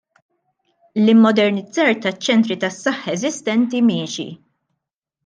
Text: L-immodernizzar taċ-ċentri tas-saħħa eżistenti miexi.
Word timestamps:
L-immodernizzar 1.01 1.91
taċ-ċentri 2.05 2.57
tas-saħħa 2.63 3.15
eżistenti 3.19 3.83
miexi. 3.91 4.27